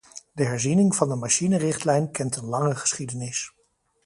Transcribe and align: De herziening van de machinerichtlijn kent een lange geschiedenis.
De 0.33 0.45
herziening 0.45 0.95
van 0.95 1.09
de 1.09 1.15
machinerichtlijn 1.15 2.11
kent 2.11 2.35
een 2.35 2.45
lange 2.45 2.75
geschiedenis. 2.75 3.51